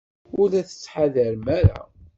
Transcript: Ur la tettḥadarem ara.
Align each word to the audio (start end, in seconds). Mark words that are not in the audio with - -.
Ur 0.39 0.47
la 0.51 0.61
tettḥadarem 0.67 1.45
ara. 1.59 1.79